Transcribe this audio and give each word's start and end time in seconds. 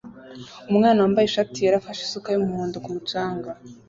Umwana 0.71 0.99
wambaye 1.03 1.25
ishati 1.27 1.57
yera 1.63 1.77
afashe 1.81 2.01
isuka 2.03 2.27
y'umuhondo 2.31 2.75
ku 2.83 2.89
mucanga 2.95 3.49